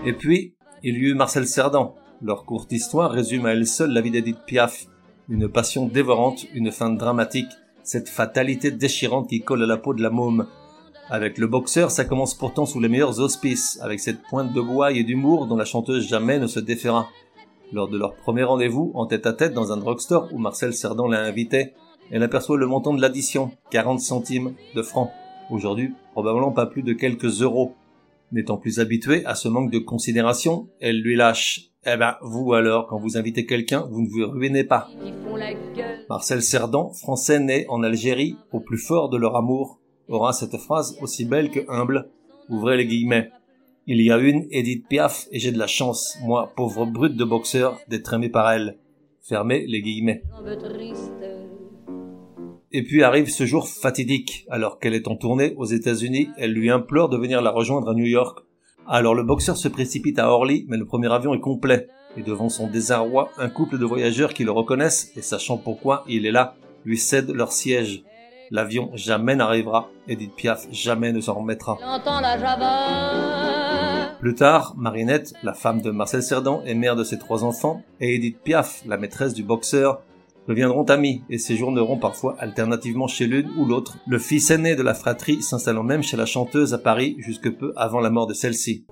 Et 0.05 0.13
puis, 0.13 0.53
il 0.83 0.95
y 0.95 1.07
eut 1.07 1.15
Marcel 1.15 1.47
Cerdan. 1.47 1.95
Leur 2.21 2.45
courte 2.45 2.71
histoire 2.71 3.11
résume 3.11 3.45
à 3.45 3.53
elle 3.53 3.67
seule 3.67 3.91
la 3.91 4.01
vie 4.01 4.11
d'Edith 4.11 4.45
Piaf. 4.45 4.85
Une 5.29 5.49
passion 5.49 5.87
dévorante, 5.87 6.45
une 6.53 6.71
fin 6.71 6.91
dramatique, 6.91 7.51
cette 7.83 8.09
fatalité 8.09 8.71
déchirante 8.71 9.29
qui 9.29 9.41
colle 9.41 9.63
à 9.63 9.67
la 9.67 9.77
peau 9.77 9.93
de 9.93 10.03
la 10.03 10.09
môme, 10.09 10.47
avec 11.07 11.37
le 11.37 11.45
boxeur, 11.45 11.91
ça 11.91 12.03
commence 12.03 12.33
pourtant 12.33 12.65
sous 12.65 12.79
les 12.79 12.89
meilleurs 12.89 13.19
auspices, 13.19 13.79
avec 13.83 13.99
cette 13.99 14.23
pointe 14.23 14.53
de 14.53 14.61
gouaille 14.61 14.97
et 14.97 15.03
d'humour 15.03 15.45
dont 15.45 15.55
la 15.55 15.65
chanteuse 15.65 16.07
jamais 16.07 16.39
ne 16.39 16.47
se 16.47 16.59
défera. 16.59 17.09
Lors 17.71 17.87
de 17.87 17.97
leur 17.97 18.15
premier 18.15 18.43
rendez-vous, 18.43 18.91
en 18.95 19.05
tête 19.05 19.27
à 19.27 19.33
tête 19.33 19.53
dans 19.53 19.71
un 19.71 19.77
drugstore 19.77 20.29
où 20.31 20.39
Marcel 20.39 20.73
Cerdan 20.73 21.07
l'a 21.07 21.21
invité, 21.21 21.73
elle 22.09 22.23
aperçoit 22.23 22.57
le 22.57 22.65
montant 22.65 22.93
de 22.93 23.01
l'addition, 23.01 23.51
40 23.69 23.99
centimes 23.99 24.55
de 24.73 24.81
francs. 24.81 25.11
Aujourd'hui, 25.51 25.93
probablement 26.15 26.53
pas 26.53 26.65
plus 26.65 26.81
de 26.81 26.93
quelques 26.93 27.41
euros. 27.41 27.75
N'étant 28.31 28.55
plus 28.55 28.79
habituée 28.79 29.25
à 29.25 29.35
ce 29.35 29.49
manque 29.49 29.69
de 29.69 29.79
considération, 29.79 30.69
elle 30.79 31.01
lui 31.01 31.17
lâche. 31.17 31.71
Eh 31.85 31.97
ben, 31.97 32.15
vous 32.21 32.53
alors, 32.53 32.87
quand 32.87 32.97
vous 32.97 33.17
invitez 33.17 33.45
quelqu'un, 33.45 33.85
vous 33.91 34.01
ne 34.01 34.07
vous 34.07 34.31
ruinez 34.31 34.63
pas. 34.63 34.87
Marcel 36.09 36.41
Cerdan, 36.41 36.93
français 36.93 37.39
né 37.41 37.65
en 37.67 37.83
Algérie, 37.83 38.37
au 38.53 38.61
plus 38.61 38.77
fort 38.77 39.09
de 39.09 39.17
leur 39.17 39.35
amour, 39.35 39.81
aura 40.07 40.31
cette 40.31 40.55
phrase 40.55 40.97
aussi 41.01 41.25
belle 41.25 41.51
que 41.51 41.59
humble. 41.67 42.09
Ouvrez 42.47 42.77
les 42.77 42.85
guillemets. 42.87 43.29
Il 43.85 44.01
y 44.01 44.09
a 44.09 44.17
une 44.17 44.47
Edith 44.51 44.87
Piaf 44.87 45.27
et 45.31 45.39
j'ai 45.39 45.51
de 45.51 45.59
la 45.59 45.67
chance, 45.67 46.17
moi, 46.23 46.53
pauvre 46.55 46.85
brute 46.85 47.17
de 47.17 47.25
boxeur, 47.25 47.77
d'être 47.89 48.13
aimé 48.13 48.29
par 48.29 48.49
elle. 48.49 48.77
Fermez 49.21 49.65
les 49.67 49.81
guillemets. 49.81 50.23
Et 52.77 52.83
puis 52.83 53.03
arrive 53.03 53.29
ce 53.29 53.45
jour 53.45 53.69
fatidique. 53.69 54.45
Alors 54.49 54.79
qu'elle 54.79 54.95
est 54.95 55.07
en 55.07 55.15
tournée 55.15 55.53
aux 55.55 55.63
États-Unis, 55.63 56.27
elle 56.37 56.51
lui 56.51 56.69
implore 56.69 57.07
de 57.07 57.15
venir 57.15 57.41
la 57.41 57.51
rejoindre 57.51 57.87
à 57.87 57.93
New 57.93 58.03
York. 58.03 58.39
Alors 58.85 59.15
le 59.15 59.23
boxeur 59.23 59.55
se 59.55 59.69
précipite 59.69 60.19
à 60.19 60.29
Orly, 60.29 60.65
mais 60.67 60.75
le 60.75 60.83
premier 60.83 61.09
avion 61.09 61.33
est 61.33 61.39
complet. 61.39 61.87
Et 62.17 62.21
devant 62.21 62.49
son 62.49 62.67
désarroi, 62.67 63.29
un 63.37 63.47
couple 63.47 63.77
de 63.77 63.85
voyageurs 63.85 64.33
qui 64.33 64.43
le 64.43 64.51
reconnaissent, 64.51 65.13
et 65.15 65.21
sachant 65.21 65.55
pourquoi 65.55 66.03
il 66.09 66.25
est 66.25 66.33
là, 66.33 66.57
lui 66.83 66.97
cèdent 66.97 67.31
leur 67.31 67.53
siège. 67.53 68.03
L'avion 68.51 68.91
jamais 68.93 69.37
n'arrivera, 69.37 69.89
Edith 70.09 70.35
Piaf 70.35 70.67
jamais 70.69 71.13
ne 71.13 71.21
s'en 71.21 71.35
remettra. 71.35 71.77
Plus 74.19 74.35
tard, 74.35 74.73
Marinette, 74.75 75.33
la 75.43 75.53
femme 75.53 75.81
de 75.81 75.91
Marcel 75.91 76.23
Cerdan 76.23 76.61
et 76.65 76.73
mère 76.73 76.97
de 76.97 77.05
ses 77.05 77.19
trois 77.19 77.45
enfants, 77.45 77.83
et 78.01 78.15
Edith 78.15 78.39
Piaf, 78.43 78.83
la 78.85 78.97
maîtresse 78.97 79.33
du 79.33 79.43
boxeur, 79.43 80.01
deviendront 80.47 80.83
amis 80.83 81.23
et 81.29 81.37
séjourneront 81.37 81.97
parfois 81.97 82.35
alternativement 82.39 83.07
chez 83.07 83.27
l'une 83.27 83.49
ou 83.57 83.65
l'autre, 83.65 83.97
le 84.07 84.19
fils 84.19 84.51
aîné 84.51 84.75
de 84.75 84.83
la 84.83 84.93
fratrie 84.93 85.41
s'installant 85.41 85.83
même 85.83 86.03
chez 86.03 86.17
la 86.17 86.25
chanteuse 86.25 86.73
à 86.73 86.77
Paris 86.77 87.15
jusque 87.19 87.51
peu 87.51 87.73
avant 87.75 87.99
la 87.99 88.09
mort 88.09 88.27
de 88.27 88.33
celle-ci. 88.33 88.85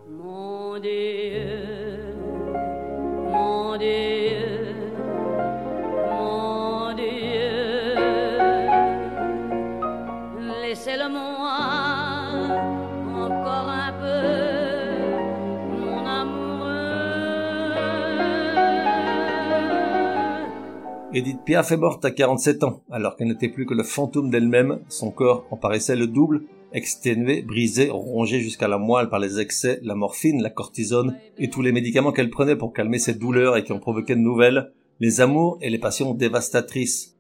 Edith 21.16 21.42
Piaf 21.46 21.72
est 21.72 21.78
morte 21.78 22.04
à 22.06 22.10
47 22.10 22.64
ans, 22.64 22.82
alors 22.90 23.16
qu'elle 23.16 23.28
n'était 23.28 23.48
plus 23.48 23.68
que 23.68 23.76
le 23.76 23.84
fantôme 23.84 24.32
d'elle-même, 24.32 24.80
son 24.90 25.12
corps 25.12 25.46
en 25.52 25.58
paraissait 25.58 25.96
le 25.96 26.08
double, 26.08 26.46
exténué, 26.72 27.44
brisé, 27.44 27.92
rongé 27.92 28.40
jusqu'à 28.40 28.68
la 28.68 28.80
moelle 28.80 29.10
par 29.10 29.20
les 29.20 29.40
excès, 29.40 29.80
la 29.84 29.94
morphine, 29.94 30.42
la 30.42 30.50
cortisone 30.50 31.16
et 31.38 31.52
tous 31.52 31.62
les 31.62 31.72
médicaments 31.72 32.14
qu'elle 32.14 32.32
prenait 32.32 32.56
pour 32.56 32.74
calmer 32.74 32.98
ses 32.98 33.14
douleurs 33.14 33.58
et 33.58 33.64
qui 33.64 33.74
en 33.74 33.78
provoquaient 33.78 34.16
de 34.16 34.22
nouvelles, 34.22 34.72
les 35.00 35.22
amours 35.22 35.60
et 35.62 35.70
les 35.70 35.78
passions 35.78 36.16
dévastatrices. 36.16 37.16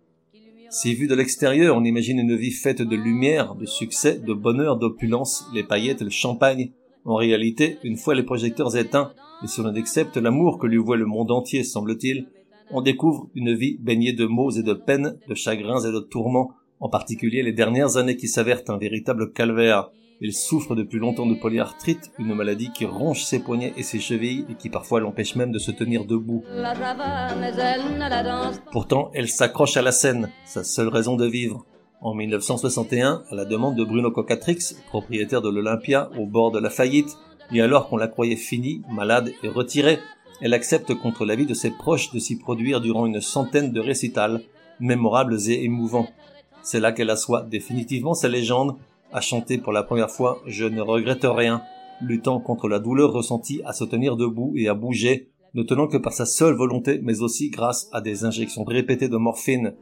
Si 0.71 0.95
vu 0.95 1.05
de 1.05 1.13
l'extérieur, 1.13 1.77
on 1.77 1.83
imagine 1.83 2.17
une 2.17 2.35
vie 2.35 2.49
faite 2.49 2.81
de 2.81 2.95
lumière, 2.95 3.53
de 3.53 3.67
succès, 3.67 4.17
de 4.17 4.33
bonheur, 4.33 4.77
d'opulence, 4.77 5.45
les 5.53 5.63
paillettes, 5.63 6.01
le 6.01 6.09
champagne. 6.09 6.71
En 7.05 7.13
réalité, 7.13 7.77
une 7.83 7.97
fois 7.97 8.15
les 8.15 8.23
projecteurs 8.23 8.75
éteints, 8.75 9.13
et 9.43 9.47
si 9.47 9.59
on 9.59 9.65
accepte 9.65 10.17
l'amour 10.17 10.57
que 10.57 10.65
lui 10.65 10.77
voit 10.77 10.97
le 10.97 11.05
monde 11.05 11.29
entier, 11.29 11.63
semble-t-il, 11.63 12.25
on 12.71 12.81
découvre 12.81 13.29
une 13.35 13.53
vie 13.53 13.77
baignée 13.79 14.13
de 14.13 14.25
maux 14.25 14.51
et 14.51 14.63
de 14.63 14.73
peines, 14.73 15.17
de 15.27 15.35
chagrins 15.35 15.81
et 15.81 15.91
de 15.91 15.99
tourments, 15.99 16.51
en 16.79 16.89
particulier 16.89 17.43
les 17.43 17.53
dernières 17.53 17.97
années 17.97 18.17
qui 18.17 18.27
s'avèrent 18.27 18.63
un 18.67 18.77
véritable 18.77 19.31
calvaire. 19.31 19.89
Il 20.21 20.33
souffre 20.33 20.75
depuis 20.75 20.99
longtemps 20.99 21.25
de 21.25 21.35
polyarthrite, 21.35 22.11
une 22.19 22.33
maladie 22.33 22.71
qui 22.71 22.85
ronge 22.85 23.23
ses 23.23 23.39
poignets 23.39 23.73
et 23.77 23.83
ses 23.83 23.99
chevilles 23.99 24.45
et 24.49 24.55
qui 24.55 24.69
parfois 24.69 24.99
l'empêche 24.99 25.35
même 25.35 25.51
de 25.51 25.59
se 25.59 25.71
tenir 25.71 26.05
debout. 26.05 26.43
Pourtant, 28.71 29.11
elle 29.13 29.27
s'accroche 29.27 29.75
à 29.75 29.81
la 29.81 29.91
scène, 29.91 30.29
sa 30.45 30.63
seule 30.63 30.87
raison 30.87 31.15
de 31.15 31.25
vivre. 31.25 31.65
En 32.01 32.13
1961, 32.13 33.23
à 33.29 33.35
la 33.35 33.45
demande 33.45 33.75
de 33.75 33.83
Bruno 33.83 34.11
Cocatrix, 34.11 34.75
propriétaire 34.87 35.41
de 35.41 35.49
l'Olympia 35.49 36.09
au 36.17 36.25
bord 36.25 36.51
de 36.51 36.59
la 36.59 36.69
faillite, 36.69 37.17
et 37.53 37.61
alors 37.61 37.87
qu'on 37.87 37.97
la 37.97 38.07
croyait 38.07 38.35
finie, 38.35 38.81
malade 38.89 39.31
et 39.41 39.47
retirée, 39.47 39.99
elle 40.43 40.53
accepte 40.53 40.93
contre 40.95 41.23
l'avis 41.23 41.45
de 41.45 41.53
ses 41.53 41.71
proches 41.71 42.11
de 42.11 42.19
s'y 42.19 42.37
produire 42.37 42.81
durant 42.81 43.05
une 43.05 43.21
centaine 43.21 43.71
de 43.71 43.79
récitals, 43.79 44.41
mémorables 44.81 45.37
et 45.47 45.63
émouvants. 45.63 46.09
C'est 46.63 46.81
là 46.81 46.91
qu'elle 46.91 47.11
assoit 47.11 47.43
définitivement 47.43 48.13
sa 48.13 48.27
légende, 48.27 48.75
à 49.13 49.21
chanter 49.21 49.57
pour 49.57 49.71
la 49.71 49.83
première 49.83 50.11
fois 50.11 50.41
Je 50.45 50.65
ne 50.65 50.81
regrette 50.81 51.23
rien, 51.23 51.61
luttant 52.01 52.41
contre 52.41 52.67
la 52.67 52.79
douleur 52.79 53.13
ressentie 53.13 53.61
à 53.63 53.71
se 53.71 53.85
tenir 53.85 54.17
debout 54.17 54.51
et 54.57 54.67
à 54.67 54.73
bouger, 54.73 55.29
ne 55.53 55.63
tenant 55.63 55.87
que 55.87 55.95
par 55.95 56.11
sa 56.11 56.25
seule 56.25 56.55
volonté, 56.55 56.99
mais 57.01 57.21
aussi 57.21 57.49
grâce 57.49 57.87
à 57.93 58.01
des 58.01 58.25
injections 58.25 58.65
répétées 58.65 59.07
de 59.07 59.15
morphine. 59.15 59.75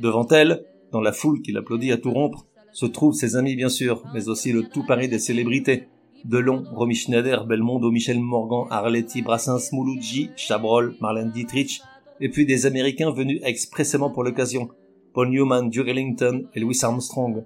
Devant 0.00 0.26
elle, 0.28 0.64
dans 0.92 1.02
la 1.02 1.12
foule 1.12 1.42
qui 1.42 1.52
l'applaudit 1.52 1.92
à 1.92 1.98
tout 1.98 2.10
rompre, 2.10 2.46
se 2.72 2.86
trouvent 2.86 3.12
ses 3.12 3.36
amis 3.36 3.54
bien 3.54 3.68
sûr, 3.68 4.02
mais 4.14 4.30
aussi 4.30 4.50
le 4.50 4.62
tout 4.62 4.86
Paris 4.86 5.08
des 5.08 5.18
célébrités, 5.18 5.88
Delon, 6.24 6.64
Romy 6.72 6.94
Schneider, 6.94 7.44
Belmondo, 7.46 7.90
Michel 7.90 8.20
Morgan, 8.20 8.66
Arletty, 8.70 9.22
Brassens, 9.22 9.70
Mouloudji, 9.72 10.30
Chabrol, 10.36 10.94
Marlène 11.00 11.30
Dietrich, 11.30 11.82
et 12.20 12.28
puis 12.28 12.46
des 12.46 12.66
Américains 12.66 13.10
venus 13.10 13.40
expressément 13.44 14.10
pour 14.10 14.22
l'occasion, 14.22 14.68
Paul 15.12 15.30
Newman, 15.30 15.68
Duke 15.68 15.88
Ellington 15.88 16.44
et 16.54 16.60
Louis 16.60 16.78
Armstrong. 16.82 17.44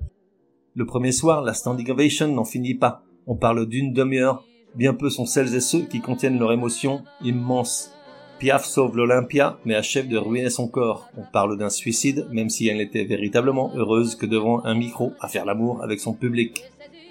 Le 0.74 0.86
premier 0.86 1.12
soir, 1.12 1.42
la 1.42 1.54
standing 1.54 1.90
ovation 1.90 2.28
n'en 2.28 2.44
finit 2.44 2.74
pas. 2.74 3.02
On 3.26 3.34
parle 3.34 3.66
d'une 3.66 3.92
demi-heure. 3.92 4.44
Bien 4.74 4.92
peu 4.92 5.08
sont 5.08 5.24
celles 5.24 5.54
et 5.54 5.60
ceux 5.60 5.82
qui 5.82 6.00
contiennent 6.00 6.38
leur 6.38 6.52
émotion 6.52 7.02
immense. 7.24 7.92
Piaf 8.38 8.66
sauve 8.66 8.98
l'Olympia, 8.98 9.58
mais 9.64 9.74
achève 9.74 10.08
de 10.08 10.18
ruiner 10.18 10.50
son 10.50 10.68
corps. 10.68 11.08
On 11.16 11.22
parle 11.32 11.56
d'un 11.56 11.70
suicide, 11.70 12.26
même 12.30 12.50
si 12.50 12.68
elle 12.68 12.76
n'était 12.76 13.04
véritablement 13.04 13.72
heureuse 13.74 14.14
que 14.14 14.26
devant 14.26 14.62
un 14.66 14.74
micro 14.74 15.14
à 15.20 15.28
faire 15.28 15.46
l'amour 15.46 15.82
avec 15.82 15.98
son 15.98 16.12
public. 16.12 16.62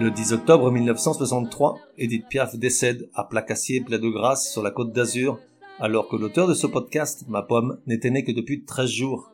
Le 0.00 0.10
10 0.10 0.32
octobre 0.32 0.70
1963, 0.70 1.78
Edith 1.98 2.24
Piaf 2.30 2.56
décède 2.56 3.10
à 3.12 3.22
Placassier, 3.24 3.82
plein 3.82 3.98
de 3.98 4.08
Grâce, 4.08 4.50
sur 4.50 4.62
la 4.62 4.70
côte 4.70 4.94
d'Azur, 4.94 5.38
alors 5.78 6.08
que 6.08 6.16
l'auteur 6.16 6.48
de 6.48 6.54
ce 6.54 6.66
podcast, 6.66 7.26
ma 7.28 7.42
pomme, 7.42 7.76
n'était 7.86 8.08
né 8.08 8.24
que 8.24 8.32
depuis 8.32 8.64
13 8.64 8.88
jours. 8.88 9.30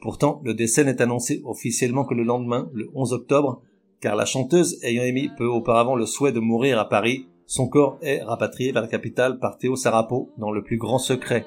Pourtant, 0.00 0.40
le 0.44 0.54
décès 0.54 0.84
n'est 0.84 1.02
annoncé 1.02 1.42
officiellement 1.44 2.04
que 2.04 2.14
le 2.14 2.22
lendemain, 2.22 2.70
le 2.72 2.88
11 2.94 3.14
octobre, 3.14 3.62
car 4.00 4.14
la 4.14 4.26
chanteuse 4.26 4.78
ayant 4.84 5.02
émis 5.02 5.28
peu 5.36 5.48
auparavant 5.48 5.96
le 5.96 6.06
souhait 6.06 6.30
de 6.30 6.38
mourir 6.38 6.78
à 6.78 6.88
Paris, 6.88 7.26
son 7.46 7.66
corps 7.66 7.98
est 8.00 8.22
rapatrié 8.22 8.70
vers 8.70 8.82
la 8.82 8.88
capitale 8.88 9.40
par 9.40 9.58
Théo 9.58 9.74
Sarapo 9.74 10.30
dans 10.38 10.52
le 10.52 10.62
plus 10.62 10.78
grand 10.78 10.98
secret. 11.00 11.46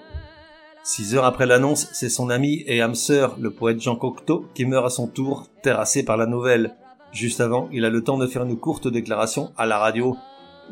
Six 0.83 1.15
heures 1.15 1.23
après 1.23 1.45
l'annonce, 1.45 1.87
c'est 1.93 2.09
son 2.09 2.29
ami 2.29 2.65
et 2.67 2.81
âme 2.81 2.95
sœur, 2.95 3.37
le 3.39 3.51
poète 3.51 3.79
Jean 3.79 3.95
Cocteau, 3.95 4.47
qui 4.53 4.65
meurt 4.65 4.85
à 4.85 4.89
son 4.89 5.07
tour, 5.07 5.47
terrassé 5.63 6.03
par 6.03 6.17
la 6.17 6.25
nouvelle. 6.25 6.75
Juste 7.11 7.41
avant, 7.41 7.69
il 7.71 7.85
a 7.85 7.89
le 7.89 8.03
temps 8.03 8.17
de 8.17 8.27
faire 8.27 8.43
une 8.43 8.57
courte 8.57 8.87
déclaration 8.87 9.51
à 9.57 9.65
la 9.65 9.79
radio. 9.79 10.15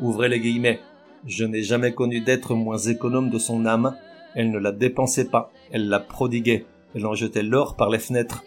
Ouvrez 0.00 0.28
les 0.28 0.40
guillemets. 0.40 0.80
Je 1.26 1.44
n'ai 1.44 1.62
jamais 1.62 1.92
connu 1.92 2.20
d'être 2.20 2.54
moins 2.54 2.78
économe 2.78 3.30
de 3.30 3.38
son 3.38 3.66
âme. 3.66 3.96
Elle 4.34 4.50
ne 4.50 4.58
la 4.58 4.72
dépensait 4.72 5.28
pas, 5.28 5.50
elle 5.72 5.88
la 5.88 5.98
prodiguait. 5.98 6.64
Elle 6.94 7.06
en 7.06 7.14
jetait 7.14 7.42
l'or 7.42 7.76
par 7.76 7.90
les 7.90 7.98
fenêtres. 7.98 8.44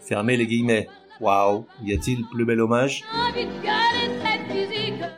Fermez 0.00 0.36
les 0.36 0.46
guillemets. 0.46 0.88
Waouh, 1.20 1.66
y 1.82 1.92
a-t-il 1.92 2.26
plus 2.26 2.44
bel 2.44 2.60
hommage? 2.60 3.04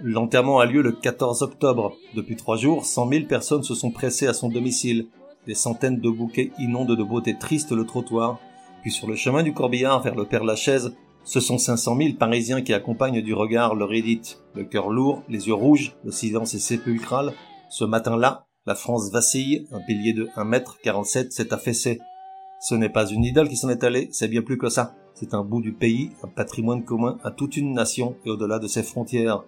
L'enterrement 0.00 0.60
a 0.60 0.66
lieu 0.66 0.82
le 0.82 0.92
14 0.92 1.42
octobre. 1.42 1.96
Depuis 2.14 2.36
trois 2.36 2.56
jours, 2.56 2.84
cent 2.84 3.06
mille 3.06 3.26
personnes 3.26 3.62
se 3.62 3.74
sont 3.74 3.90
pressées 3.90 4.26
à 4.26 4.34
son 4.34 4.48
domicile. 4.48 5.06
Des 5.46 5.54
centaines 5.54 6.00
de 6.00 6.10
bouquets 6.10 6.50
inondent 6.58 6.96
de 6.96 7.02
beauté 7.02 7.36
triste 7.38 7.72
le 7.72 7.84
trottoir. 7.84 8.38
Puis 8.82 8.92
sur 8.92 9.08
le 9.08 9.16
chemin 9.16 9.42
du 9.42 9.52
corbillard 9.52 10.02
vers 10.02 10.14
le 10.14 10.24
Père 10.24 10.44
Lachaise, 10.44 10.94
ce 11.28 11.40
sont 11.40 11.58
500 11.58 11.98
000 11.98 12.14
Parisiens 12.18 12.62
qui 12.62 12.72
accompagnent 12.72 13.20
du 13.20 13.34
regard 13.34 13.74
leur 13.74 13.92
édite. 13.92 14.40
Le 14.54 14.64
cœur 14.64 14.88
lourd, 14.88 15.22
les 15.28 15.46
yeux 15.46 15.52
rouges, 15.52 15.94
le 16.02 16.10
silence 16.10 16.54
est 16.54 16.58
sépulcral. 16.58 17.34
Ce 17.68 17.84
matin-là, 17.84 18.46
la 18.64 18.74
France 18.74 19.12
vacille, 19.12 19.66
un 19.70 19.80
pilier 19.80 20.14
de 20.14 20.30
1 20.36 20.44
mètre 20.44 20.78
47 20.82 21.30
s'est 21.30 21.52
affaissé. 21.52 22.00
Ce 22.62 22.74
n'est 22.74 22.88
pas 22.88 23.06
une 23.06 23.24
idole 23.24 23.50
qui 23.50 23.58
s'en 23.58 23.68
est 23.68 23.84
allée, 23.84 24.08
c'est 24.10 24.28
bien 24.28 24.40
plus 24.40 24.56
que 24.56 24.70
ça. 24.70 24.94
C'est 25.12 25.34
un 25.34 25.44
bout 25.44 25.60
du 25.60 25.74
pays, 25.74 26.12
un 26.22 26.28
patrimoine 26.28 26.82
commun 26.82 27.18
à 27.22 27.30
toute 27.30 27.58
une 27.58 27.74
nation 27.74 28.16
et 28.24 28.30
au-delà 28.30 28.58
de 28.58 28.66
ses 28.66 28.82
frontières. 28.82 29.44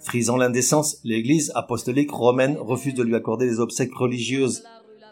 Frisant 0.00 0.36
l'indécence, 0.36 0.98
l'église 1.04 1.52
apostolique 1.54 2.10
romaine 2.10 2.58
refuse 2.58 2.92
de 2.92 3.02
lui 3.02 3.14
accorder 3.14 3.46
des 3.46 3.60
obsèques 3.60 3.94
religieuses. 3.94 4.62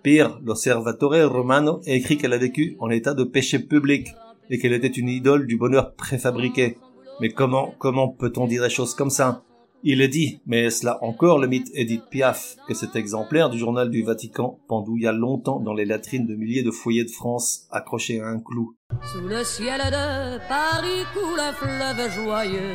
Pire, 0.03 0.39
l'Osservatore 0.45 1.33
Romano 1.33 1.81
écrit 1.87 2.19
qu'elle 2.19 2.35
a 2.35 2.39
vécu 2.39 2.77
en 2.81 2.91
état 2.91 3.15
de 3.15 3.25
péché 3.25 3.61
public 3.61 4.09
et 4.51 4.59
qu'elle 4.59 4.73
était 4.73 4.87
une 4.89 5.09
idole 5.09 5.47
du 5.47 5.57
bonheur 5.57 5.95
préfabriqué. 5.95 6.79
Mais 7.21 7.31
comment, 7.31 7.75
comment 7.79 8.09
peut-on 8.09 8.47
dire 8.47 8.63
des 8.63 8.71
choses 8.71 8.95
comme 8.95 9.11
ça? 9.11 9.43
Il 9.83 10.01
est 10.01 10.09
dit, 10.09 10.41
mais 10.47 10.65
est-ce 10.65 10.85
là 10.85 10.99
encore 11.03 11.39
le 11.39 11.47
mythe 11.47 11.71
Edith 11.75 12.07
Piaf, 12.11 12.57
que 12.67 12.75
cet 12.75 12.97
exemplaire 12.97 13.51
du 13.51 13.59
journal 13.59 13.89
du 13.89 14.03
Vatican 14.03 14.59
pendouilla 14.69 15.13
longtemps 15.13 15.61
dans 15.61 15.75
les 15.75 15.85
latrines 15.85 16.27
de 16.27 16.35
milliers 16.35 16.63
de 16.65 16.71
foyers 16.71 17.05
de 17.05 17.11
France 17.11 17.67
accrochés 17.71 18.21
à 18.21 18.27
un 18.27 18.41
clou? 18.41 18.75
Sous 19.13 19.29
le 19.29 19.45
ciel 19.45 19.79
de 19.79 20.39
Paris 20.49 21.05
coule 21.15 21.39
un 21.41 21.53
fleuve 21.53 22.11
joyeux. 22.11 22.75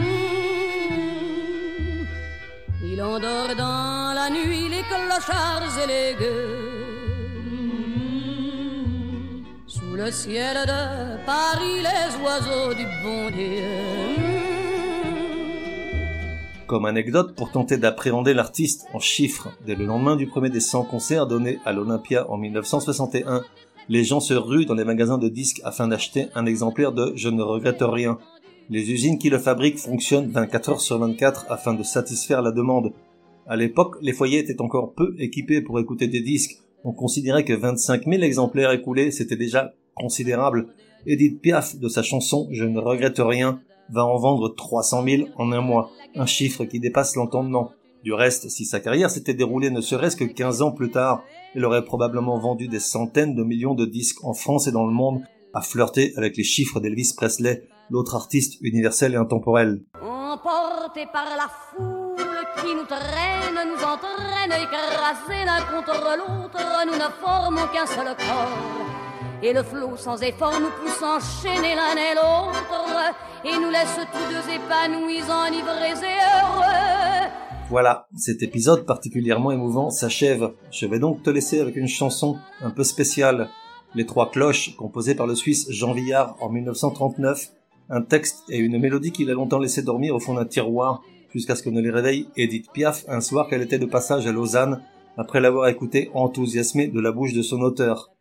Mmh. 0.00 0.22
Il 2.92 3.00
endort 3.00 3.54
dans 3.56 4.12
la 4.14 4.28
nuit 4.28 4.68
les 4.68 4.82
clochards 4.82 5.78
et 5.82 5.86
les 5.86 6.14
gueux. 6.18 6.81
Ciel 10.12 10.56
de 10.66 11.24
Paris 11.24 11.80
les 11.80 12.22
oiseaux 12.22 12.74
du 12.74 12.84
bon 13.02 13.30
Dieu. 13.30 13.62
Comme 16.66 16.84
anecdote, 16.84 17.34
pour 17.34 17.50
tenter 17.50 17.78
d'appréhender 17.78 18.34
l'artiste 18.34 18.86
en 18.92 18.98
chiffres, 18.98 19.48
dès 19.66 19.74
le 19.74 19.86
lendemain 19.86 20.16
du 20.16 20.26
premier 20.26 20.50
des 20.50 20.60
100 20.60 20.84
concerts 20.84 21.26
donnés 21.26 21.58
à 21.64 21.72
l'Olympia 21.72 22.30
en 22.30 22.36
1961, 22.36 23.42
les 23.88 24.04
gens 24.04 24.20
se 24.20 24.34
ruent 24.34 24.66
dans 24.66 24.74
les 24.74 24.84
magasins 24.84 25.16
de 25.16 25.30
disques 25.30 25.62
afin 25.64 25.88
d'acheter 25.88 26.28
un 26.34 26.44
exemplaire 26.44 26.92
de 26.92 27.12
Je 27.16 27.30
ne 27.30 27.42
regrette 27.42 27.80
rien. 27.80 28.18
Les 28.68 28.92
usines 28.92 29.18
qui 29.18 29.30
le 29.30 29.38
fabriquent 29.38 29.78
fonctionnent 29.78 30.30
24 30.30 30.68
heures 30.68 30.80
sur 30.82 30.98
24 30.98 31.46
afin 31.48 31.72
de 31.72 31.82
satisfaire 31.82 32.42
la 32.42 32.52
demande. 32.52 32.92
À 33.46 33.56
l'époque, 33.56 33.96
les 34.02 34.12
foyers 34.12 34.40
étaient 34.40 34.60
encore 34.60 34.92
peu 34.92 35.14
équipés 35.18 35.62
pour 35.62 35.80
écouter 35.80 36.06
des 36.06 36.20
disques. 36.20 36.58
On 36.84 36.92
considérait 36.92 37.44
que 37.44 37.54
25 37.54 38.04
000 38.04 38.22
exemplaires 38.22 38.72
écoulés, 38.72 39.10
c'était 39.10 39.36
déjà 39.36 39.72
considérable. 39.94 40.68
Edith 41.06 41.40
Piaf, 41.40 41.76
de 41.76 41.88
sa 41.88 42.02
chanson 42.02 42.48
Je 42.50 42.64
ne 42.64 42.78
regrette 42.78 43.18
rien, 43.18 43.60
va 43.90 44.04
en 44.04 44.16
vendre 44.16 44.48
300 44.54 45.04
000 45.04 45.28
en 45.36 45.52
un 45.52 45.60
mois, 45.60 45.90
un 46.14 46.26
chiffre 46.26 46.64
qui 46.64 46.80
dépasse 46.80 47.16
l'entendement. 47.16 47.72
Du 48.04 48.12
reste, 48.12 48.48
si 48.48 48.64
sa 48.64 48.80
carrière 48.80 49.10
s'était 49.10 49.34
déroulée 49.34 49.70
ne 49.70 49.80
serait-ce 49.80 50.16
que 50.16 50.24
15 50.24 50.62
ans 50.62 50.72
plus 50.72 50.90
tard, 50.90 51.22
il 51.54 51.64
aurait 51.64 51.84
probablement 51.84 52.38
vendu 52.38 52.66
des 52.66 52.80
centaines 52.80 53.34
de 53.34 53.44
millions 53.44 53.74
de 53.74 53.84
disques 53.84 54.24
en 54.24 54.34
France 54.34 54.66
et 54.66 54.72
dans 54.72 54.86
le 54.86 54.92
monde, 54.92 55.22
à 55.54 55.60
flirter 55.60 56.12
avec 56.16 56.36
les 56.36 56.44
chiffres 56.44 56.80
d'Elvis 56.80 57.14
Presley, 57.16 57.62
l'autre 57.90 58.16
artiste 58.16 58.60
universel 58.62 59.14
et 59.14 59.16
intemporel. 59.16 59.82
Emportés 60.00 61.06
par 61.12 61.26
la 61.36 61.48
foule 61.48 62.16
qui 62.60 62.74
nous 62.74 62.86
traîne, 62.86 63.68
nous 63.68 63.84
entraîne, 63.84 64.50
écrasés 64.50 65.44
l'un 65.44 65.60
contre 65.60 66.16
l'autre, 66.16 66.58
nous 66.86 66.94
ne 66.94 67.10
formons 67.20 67.66
qu'un 67.72 67.86
seul 67.86 68.16
corps. 68.16 69.01
Et 69.44 69.52
le 69.52 69.64
flot 69.64 69.96
sans 69.96 70.22
effort 70.22 70.60
nous 70.60 70.70
pousse 70.80 71.02
enchaîner 71.02 71.74
l'un 71.74 71.96
et 71.96 72.14
l'autre, 72.14 73.12
et 73.44 73.60
nous 73.60 73.70
laisse 73.70 73.98
tous 74.12 74.32
deux 74.32 74.54
épanouis, 74.54 75.22
enivrés 75.22 76.06
et 76.06 76.20
heureux. 76.22 77.28
Voilà, 77.68 78.06
cet 78.16 78.44
épisode 78.44 78.86
particulièrement 78.86 79.50
émouvant 79.50 79.90
s'achève. 79.90 80.52
Je 80.70 80.86
vais 80.86 81.00
donc 81.00 81.24
te 81.24 81.30
laisser 81.30 81.58
avec 81.58 81.74
une 81.74 81.88
chanson 81.88 82.38
un 82.60 82.70
peu 82.70 82.84
spéciale. 82.84 83.48
Les 83.96 84.06
Trois 84.06 84.30
Cloches, 84.30 84.76
composée 84.76 85.16
par 85.16 85.26
le 85.26 85.34
Suisse 85.34 85.66
Jean 85.70 85.92
Villard 85.92 86.36
en 86.40 86.48
1939. 86.48 87.48
Un 87.90 88.02
texte 88.02 88.44
et 88.48 88.58
une 88.58 88.78
mélodie 88.78 89.10
qu'il 89.10 89.28
a 89.28 89.34
longtemps 89.34 89.58
laissé 89.58 89.82
dormir 89.82 90.14
au 90.14 90.20
fond 90.20 90.34
d'un 90.34 90.44
tiroir, 90.44 91.02
jusqu'à 91.34 91.56
ce 91.56 91.64
que 91.64 91.70
ne 91.70 91.80
les 91.80 91.90
réveille 91.90 92.28
Edith 92.36 92.70
Piaf 92.72 93.04
un 93.08 93.20
soir 93.20 93.48
qu'elle 93.48 93.62
était 93.62 93.80
de 93.80 93.86
passage 93.86 94.24
à 94.24 94.32
Lausanne, 94.32 94.82
après 95.16 95.40
l'avoir 95.40 95.66
écouté 95.66 96.10
enthousiasmée 96.14 96.86
de 96.86 97.00
la 97.00 97.10
bouche 97.10 97.32
de 97.32 97.42
son 97.42 97.60
auteur. 97.60 98.11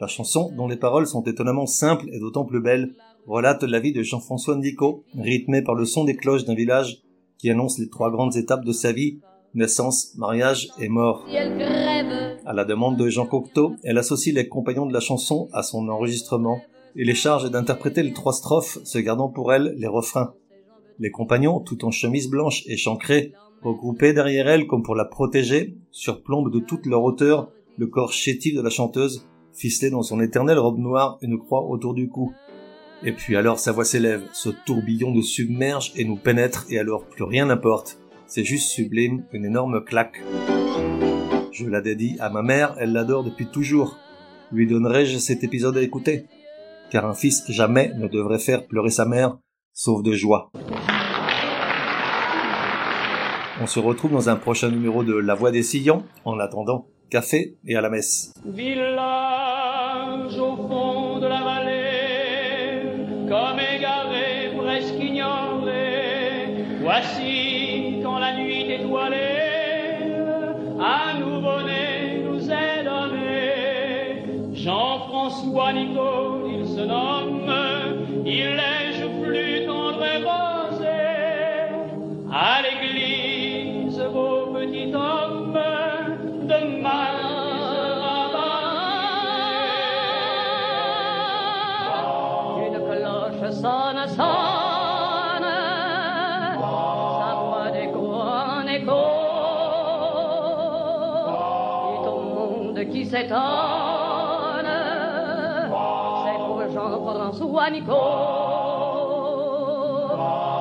La 0.00 0.06
chanson, 0.06 0.52
dont 0.56 0.68
les 0.68 0.76
paroles 0.76 1.08
sont 1.08 1.24
étonnamment 1.24 1.66
simples 1.66 2.08
et 2.12 2.20
d'autant 2.20 2.44
plus 2.44 2.60
belles, 2.60 2.94
relate 3.26 3.64
la 3.64 3.80
vie 3.80 3.92
de 3.92 4.02
Jean-François 4.02 4.56
Nico, 4.56 5.02
rythmée 5.18 5.62
par 5.62 5.74
le 5.74 5.84
son 5.84 6.04
des 6.04 6.14
cloches 6.14 6.44
d'un 6.44 6.54
village 6.54 7.02
qui 7.36 7.50
annonce 7.50 7.78
les 7.78 7.88
trois 7.88 8.10
grandes 8.10 8.36
étapes 8.36 8.64
de 8.64 8.72
sa 8.72 8.92
vie, 8.92 9.18
naissance, 9.54 10.14
mariage 10.16 10.68
et 10.78 10.88
mort. 10.88 11.26
À 12.46 12.52
la 12.52 12.64
demande 12.64 12.96
de 12.96 13.08
Jean 13.08 13.26
Cocteau, 13.26 13.74
elle 13.82 13.98
associe 13.98 14.34
les 14.34 14.48
compagnons 14.48 14.86
de 14.86 14.92
la 14.92 15.00
chanson 15.00 15.48
à 15.52 15.62
son 15.62 15.88
enregistrement 15.88 16.60
et 16.94 17.04
les 17.04 17.14
charge 17.14 17.50
d'interpréter 17.50 18.02
les 18.02 18.12
trois 18.12 18.32
strophes, 18.32 18.78
se 18.84 18.98
gardant 18.98 19.28
pour 19.28 19.52
elle 19.52 19.74
les 19.76 19.86
refrains. 19.88 20.34
Les 21.00 21.10
compagnons, 21.10 21.60
tout 21.60 21.84
en 21.84 21.90
chemise 21.90 22.28
blanche 22.28 22.62
et 22.66 22.76
chancrés, 22.76 23.32
regroupés 23.62 24.12
derrière 24.12 24.48
elle 24.48 24.66
comme 24.66 24.82
pour 24.82 24.94
la 24.94 25.04
protéger, 25.04 25.76
surplombent 25.90 26.52
de 26.52 26.60
toute 26.60 26.86
leur 26.86 27.02
hauteur 27.02 27.50
le 27.76 27.86
corps 27.86 28.12
chétif 28.12 28.54
de 28.54 28.62
la 28.62 28.70
chanteuse, 28.70 29.28
ficelé 29.58 29.90
dans 29.90 30.02
son 30.02 30.20
éternelle 30.20 30.58
robe 30.58 30.78
noire 30.78 31.18
une 31.20 31.38
croix 31.38 31.66
autour 31.66 31.92
du 31.92 32.08
cou. 32.08 32.32
Et 33.02 33.12
puis 33.12 33.36
alors 33.36 33.58
sa 33.58 33.72
voix 33.72 33.84
s'élève, 33.84 34.22
ce 34.32 34.48
tourbillon 34.48 35.10
nous 35.10 35.22
submerge 35.22 35.92
et 35.96 36.04
nous 36.04 36.16
pénètre 36.16 36.66
et 36.70 36.78
alors 36.78 37.04
plus 37.04 37.24
rien 37.24 37.46
n'importe. 37.46 37.98
C'est 38.26 38.44
juste 38.44 38.68
sublime, 38.70 39.24
une 39.32 39.44
énorme 39.44 39.84
claque. 39.84 40.22
Je 41.52 41.66
la 41.66 41.80
dédie 41.80 42.16
à 42.20 42.30
ma 42.30 42.42
mère, 42.42 42.76
elle 42.78 42.92
l'adore 42.92 43.24
depuis 43.24 43.46
toujours. 43.46 43.96
Lui 44.52 44.66
donnerai-je 44.66 45.18
cet 45.18 45.42
épisode 45.42 45.76
à 45.76 45.82
écouter? 45.82 46.26
Car 46.90 47.04
un 47.04 47.14
fils 47.14 47.44
jamais 47.50 47.92
ne 47.96 48.06
devrait 48.06 48.38
faire 48.38 48.66
pleurer 48.66 48.90
sa 48.90 49.06
mère, 49.06 49.38
sauf 49.72 50.02
de 50.02 50.12
joie. 50.12 50.50
On 53.60 53.66
se 53.66 53.80
retrouve 53.80 54.12
dans 54.12 54.28
un 54.28 54.36
prochain 54.36 54.70
numéro 54.70 55.02
de 55.02 55.14
La 55.14 55.34
Voix 55.34 55.50
des 55.50 55.64
Sillons. 55.64 56.04
En 56.24 56.38
attendant, 56.38 56.86
café 57.10 57.58
et 57.66 57.74
à 57.76 57.80
la 57.80 57.90
messe. 57.90 58.32
Village 58.46 59.47
esquiñole, 64.78 66.64
your 66.80 66.92
así. 66.92 67.57
S'étonne, 103.08 104.68
c'est 106.24 106.38
pour 106.38 106.62
Jean-François 106.72 107.70
Nico. 107.70 107.92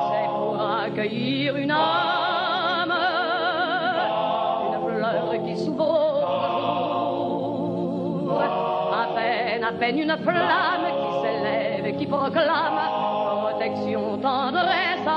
C'est 0.10 0.30
pour 0.30 0.56
accueillir 0.86 1.56
une 1.58 1.72
âme, 1.72 2.94
une 4.68 4.80
fleur 4.90 5.44
qui 5.46 5.58
s'ouvre. 5.58 5.98
À 8.94 9.08
peine, 9.16 9.64
à 9.64 9.72
peine 9.74 10.00
une 10.00 10.18
flamme 10.18 10.88
qui 11.00 11.12
s'élève 11.22 11.86
et 11.86 11.96
qui 11.96 12.06
proclame 12.06 12.80
protection, 13.58 14.18
tendresse, 14.18 15.08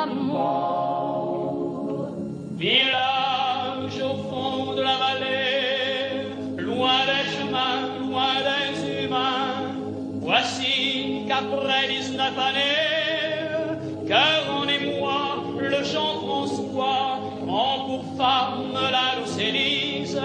Qu'après 11.51 11.89
19 11.89 12.39
années, 12.39 14.07
cœur 14.07 14.55
en 14.55 14.69
émoi, 14.69 15.43
le 15.59 15.83
Jean-François, 15.83 17.19
en 17.49 17.87
pour 17.87 18.05
femme 18.17 18.73
la 18.73 19.21
douce 19.21 19.39
Élise, 19.39 20.21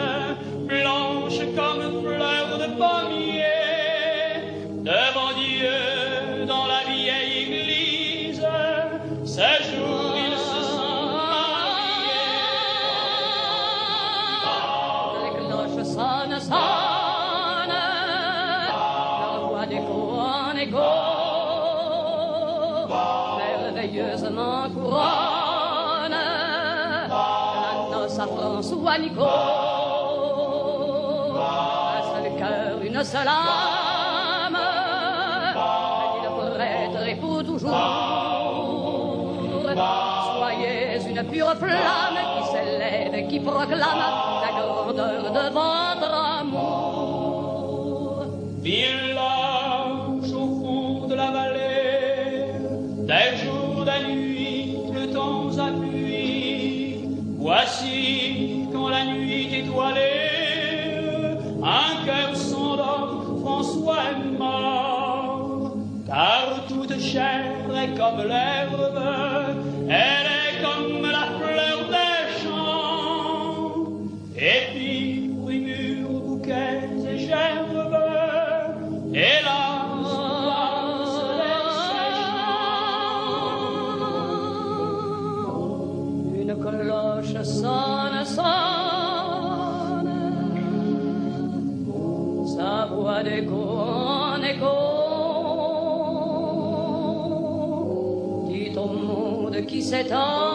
blanche 0.68 1.40
comme 1.56 2.04
fleur 2.04 2.58
de 2.60 2.68
pommier, 2.78 3.15
Un 28.96 29.02
seul 32.14 32.28
cœur, 32.38 32.80
une 32.82 33.04
seule 33.04 33.28
âme, 33.28 34.58
il 36.24 36.28
prêtre 36.56 37.20
pour 37.20 37.44
toujours. 37.44 37.76
Soyez 40.38 41.02
une 41.10 41.24
pure 41.30 41.56
flamme 41.58 42.20
qui 42.38 42.44
s'élève, 42.54 43.28
qui 43.28 43.40
proclame 43.42 44.04
la 44.42 44.52
grandeur 44.62 45.24
de 45.30 45.50
votre 45.54 46.14
amour. 46.40 46.86
Est 68.06 68.12
comme 68.12 68.28
l'herbe, 68.28 68.65
monde 99.92 100.55